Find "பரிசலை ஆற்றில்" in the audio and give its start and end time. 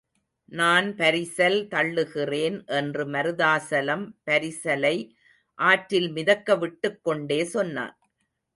4.25-6.09